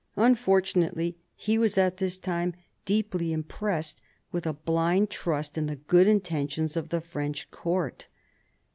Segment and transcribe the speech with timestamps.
[0.15, 2.55] Unfortunately he was at this time
[2.85, 8.07] deeply impressed with a blind trust in the good intentions of the French court.